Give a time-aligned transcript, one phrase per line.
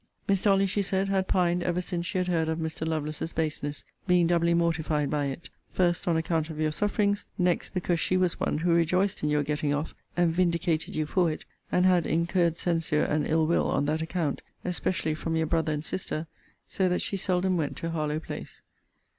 [0.27, 2.87] 'Miss Dolly,' she said, 'had pined ever since she had heard of Mr.
[2.87, 7.99] Lovelace's baseness, being doubly mortified by it: first, on account of your sufferings; next, because
[7.99, 11.85] she was one who rejoiced in your getting off, and vindicated you for it; and
[11.85, 16.25] had incurred censure and ill will on that account; especially from your brother and sister;
[16.67, 18.63] so that she seldom went to Harlowe place.'